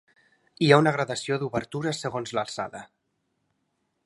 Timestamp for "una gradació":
0.83-1.39